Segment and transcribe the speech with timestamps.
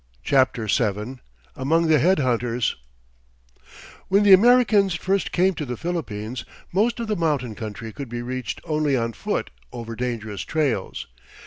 [0.23, 1.19] CHAPTER VII
[1.55, 2.75] AMONG THE HEAD HUNTERS
[4.07, 6.43] When the Americans first came to the Philippines,
[6.73, 11.05] most of the mountain country could be reached only on foot over dangerous trails.